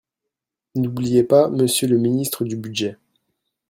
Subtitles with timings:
[0.73, 2.97] N’oubliez pas Monsieur le ministre du budget